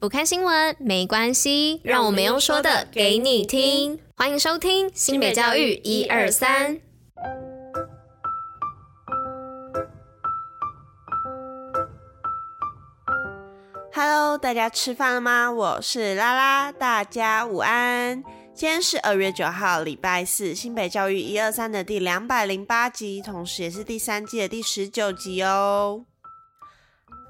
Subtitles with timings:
[0.00, 4.00] 不看新闻没关系，让我们用说的给你听。
[4.16, 6.80] 欢迎收听新北教育一二三。
[13.92, 15.52] Hello，大家吃饭了吗？
[15.52, 18.24] 我是拉拉，大家午安。
[18.54, 26.06] 今天是二月九号，礼拜四，新北教育一二三的第两百零八集，同时也是第三季的第十九集哦。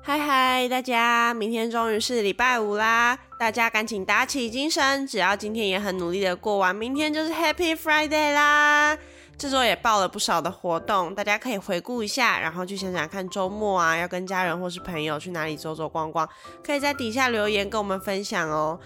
[0.03, 3.19] 嗨嗨，大家，明天终于是礼拜五啦！
[3.39, 8.97] 大家赶紧打起精神，只要今天也很努力的过完，明天就是 Happy Friday 啦！
[9.37, 16.27] 这周也报了不少的活动，大家可以回顾一下，然后去想想看周末啊，要跟家人或是朋友去哪里走走逛逛，
[16.65, 18.81] 可以在底下留言跟我们分享哦。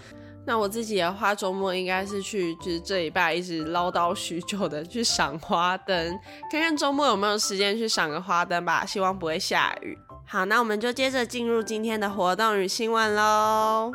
[0.45, 6.19] 那我自己的话，周末应该是去，就是这礼拜一直唠叨许久的去赏花灯，
[6.51, 9.97] 看看周末有没有时间去赏个花灯吧，希望不会下雨。
[10.27, 13.93] 好，那我们就接着进入今天的活动与新闻喽。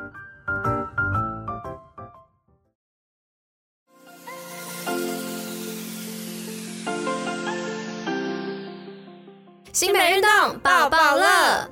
[9.73, 11.69] 新北运动报报乐。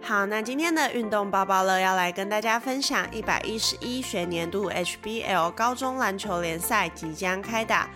[0.00, 7.90] 好，那今天的运动报报乐要来跟大家分享，一百一十一学年度 HBL 高中篮球联赛即将开打。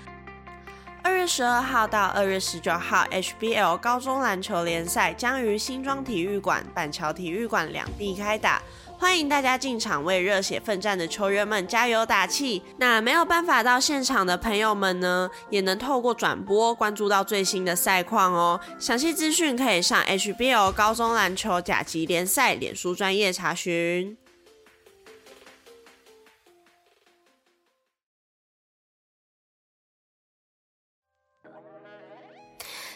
[1.03, 8.61] 二月十二号到二月十九号，HBL 高中篮球联赛将于新庄体育馆、板桥体育馆两地开打。
[8.98, 12.62] 欢迎大家进场为热血奋战的球员们加油打气。
[12.77, 18.61] 那没有办法到现场的朋友们呢，也能透过转播关注到最新的赛况哦。
[18.79, 24.19] 详细资讯可以上 HBL 高中篮球甲级联赛脸书专业查询。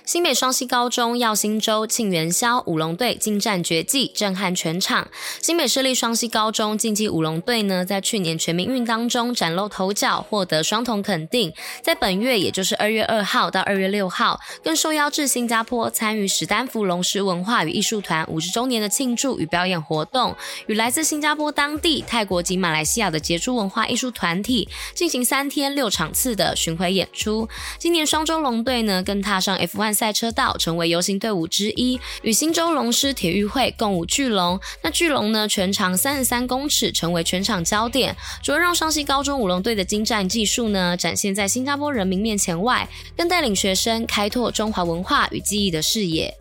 [0.04, 5.08] 新北双溪高中耀星洲庆元宵舞龙队精湛绝技，震撼全场。
[5.40, 11.54] 新北市立双溪高中竞技舞龙队呢，在去年全民运当中崭露头角，获得双铜肯定。
[11.82, 20.36] 在本月，也就是二月二号到二月六号，更受邀至新加坡参与史丹福龙狮文化与艺术团五十周年的庆祝与表演活动，
[20.66, 27.48] 与来自新加坡当地、泰国及马来西亚的杰出文化艺术团体进行三天六场次的巡回演出。
[27.78, 29.93] 今年双周龙队呢，更踏上 F1。
[29.94, 34.60] 赛车道成为游行队伍之一，与新州龙狮体育会共舞巨龙。
[34.82, 38.14] 那巨龙呢，全长三十三公尺，成为全场焦点。
[38.42, 46.34] 除了让双溪高中舞龙队的精湛技术呢，展现在新加坡人民面前外，更带领学生开拓中华文化与技艺的视野。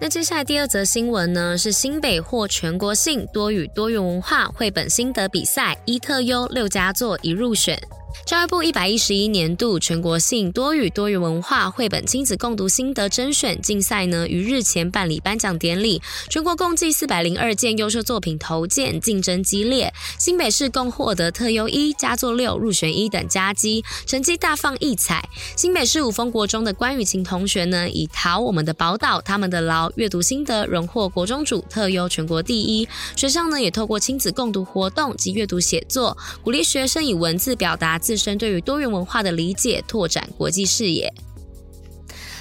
[0.00, 7.80] 那接下来第二则新闻呢，是新北获全国性多语多元文化绘本心得比赛一特优六佳作一入选。
[8.26, 19.92] 教育部一百一十一年度全国性多语多元文化绘本亲子共读心得甄选竞赛呢，于日前办理颁奖典礼，全国共计四百零二件优秀作品投件，竞争激烈。
[20.18, 25.28] 新北市共获得特优一、佳作六、入选一等佳绩，成绩大放异彩。
[25.54, 32.88] 新北市五丰国中的关雨晴同学呢，以《逃我们的宝岛他们的牢》阅读心得荣获国中组特优全国第一。
[33.16, 41.10] 学校呢，也透过亲子共读活动及阅读写作，鼓励学生以文字表达自身对于多元文化的理解，拓展国际视野。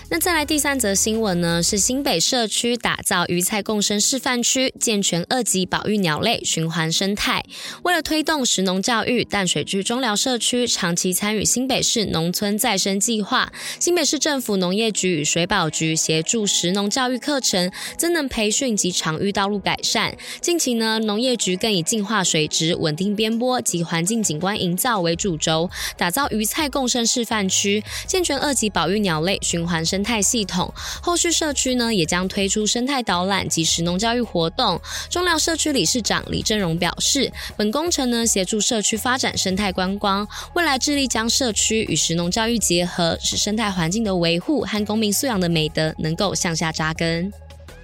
[0.10, 7.44] 那再来第三则新闻呢，是新北社区打造鱼菜共生示范区，健全二级保育鸟类循环生态。
[7.84, 20.16] 为了推动食农教育，淡水区中寮社区长期参与新北市农村再生计划，新北市政府农业局与水保局协助食农教育课程、增能培训及场域道路改善。
[20.42, 34.78] 近期呢，农业局更以净化水质、稳定边坡及环境景观营造为主轴，打造鱼菜共生示范区，健全二级保育鸟类循环生生态系统，后续社区呢也将推出生态导览及食农教育活动。
[35.10, 47.32] 中寮社区理事长李正荣表示，本工程呢协助社区发展生态观光，未来致力将社区与食农教育结合，使生态环境的维护和公民素养的美德能够向下扎根。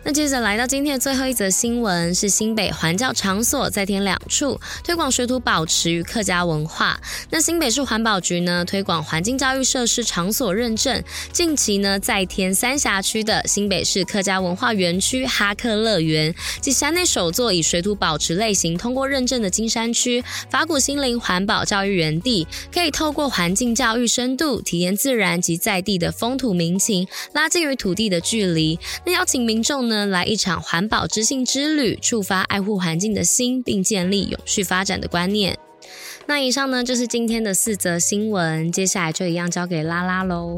[0.01, 6.99] 那接着来到今天的最后一则新闻，是新北环教场所再添两处，推广水土保持与客家文化。
[7.29, 11.03] 那新北市环保局呢，推广环境教育设施场所认证，
[11.33, 28.79] 近期呢再添三峡区的新北市客家文化园区哈克乐园，及辖内首座以水土保持类型通过认证的金山区法鼓心灵环保教育园地，可以透过环境教育深度体验自然及在地的风土民情，拉近与土地的距离。
[29.05, 35.57] 那邀请民众呢来一场环保知性之旅触发爱护环境的心并建立永续发展的观念。
[36.27, 40.57] 那以上呢就是今天的四则新闻接下来就一样交给拉拉喽。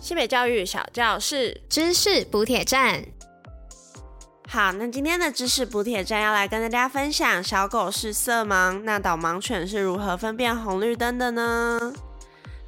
[0.00, 3.17] 西北教育小教室知识补铁站。
[4.50, 11.92] 好，那今天的知识补铁站要来跟大家分享：小狗是色盲，那导盲犬是如何分辨红绿灯的呢？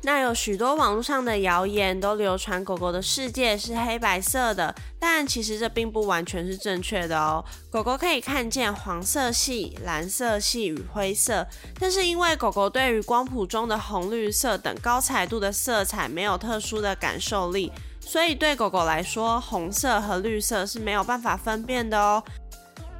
[0.02, 7.42] 那有许多网络上的谣言都流传狗狗的世界是黑白色的，但其实这并不完全是正确的哦。
[7.70, 11.46] 狗狗可以看见黄色系、蓝色系与灰色，
[11.78, 17.72] 但是因为狗狗对于光谱中的红绿色等高彩度的色彩没有特殊的感受力，
[18.10, 22.20] 所以对狗狗来说，红色和绿色是没有办法分辨的哦。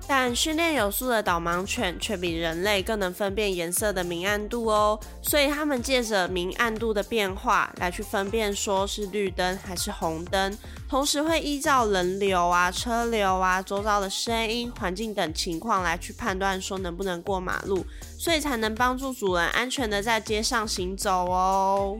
[0.06, 10.56] 但训练有素的导盲犬却比人类更能分辨颜色的明暗度哦，所以他们借着明暗度的变化来去分辨说是绿灯还是红灯，
[10.88, 17.84] 同时会依照人流啊、车流啊、周遭的声音、环境等情况来去判断说能不能过马路，
[18.16, 21.98] 所以才能帮助主人安全的在街上行走哦。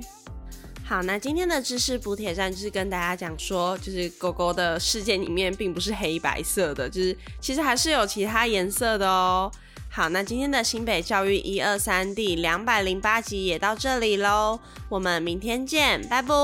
[0.91, 9.49] 好，那今天的知识补铁站就是跟大家讲说，就是狗狗的世界里面并不是黑白色的，就是其实还是有其他颜色的哦。
[9.89, 14.59] 好，那今天的新北教育一二三第两百零八集也到这里喽，
[14.89, 16.35] 我们明天见，拜拜。